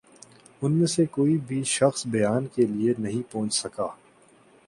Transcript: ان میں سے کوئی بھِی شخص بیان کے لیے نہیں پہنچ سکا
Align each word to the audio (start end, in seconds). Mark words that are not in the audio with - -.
ان 0.61 0.71
میں 0.71 0.87
سے 0.87 1.05
کوئی 1.07 1.37
بھِی 1.47 1.61
شخص 1.67 2.05
بیان 2.07 2.47
کے 2.55 2.65
لیے 2.65 2.93
نہیں 2.97 3.31
پہنچ 3.31 3.53
سکا 3.55 3.87